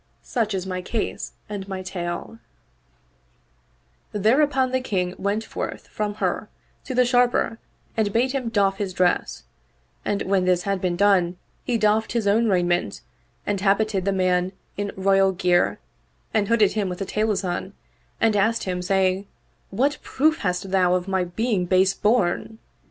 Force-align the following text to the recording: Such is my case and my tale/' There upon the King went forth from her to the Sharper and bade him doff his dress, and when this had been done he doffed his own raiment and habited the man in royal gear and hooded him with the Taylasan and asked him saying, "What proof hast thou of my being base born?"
Such 0.23 0.55
is 0.55 0.65
my 0.65 0.81
case 0.81 1.33
and 1.47 1.67
my 1.67 1.83
tale/' 1.83 2.39
There 4.13 4.41
upon 4.41 4.71
the 4.71 4.81
King 4.81 5.13
went 5.19 5.43
forth 5.43 5.87
from 5.89 6.15
her 6.15 6.49
to 6.85 6.95
the 6.95 7.05
Sharper 7.05 7.59
and 7.95 8.11
bade 8.11 8.31
him 8.31 8.49
doff 8.49 8.77
his 8.77 8.93
dress, 8.95 9.43
and 10.03 10.23
when 10.23 10.45
this 10.45 10.63
had 10.63 10.81
been 10.81 10.95
done 10.95 11.37
he 11.63 11.77
doffed 11.77 12.13
his 12.13 12.25
own 12.25 12.47
raiment 12.49 13.01
and 13.45 13.61
habited 13.61 14.05
the 14.05 14.11
man 14.11 14.53
in 14.75 14.91
royal 14.95 15.31
gear 15.33 15.77
and 16.33 16.47
hooded 16.47 16.71
him 16.71 16.89
with 16.89 16.97
the 16.97 17.05
Taylasan 17.05 17.73
and 18.19 18.35
asked 18.35 18.63
him 18.63 18.81
saying, 18.81 19.27
"What 19.69 19.99
proof 20.01 20.39
hast 20.39 20.71
thou 20.71 20.95
of 20.95 21.07
my 21.07 21.25
being 21.25 21.67
base 21.67 21.93
born?" 21.93 22.57